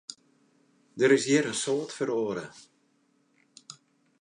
[0.99, 2.45] Der is hjir in soad feroare.